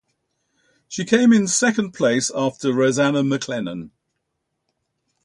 [0.87, 3.91] She came in second place after Rosannagh MacLennan.